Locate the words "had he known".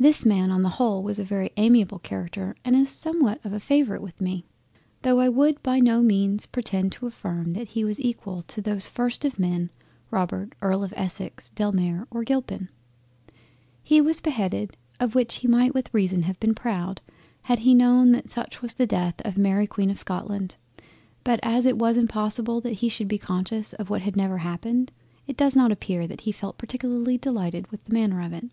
17.42-18.12